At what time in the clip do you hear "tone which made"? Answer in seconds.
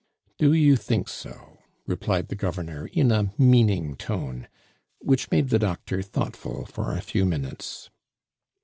3.95-5.49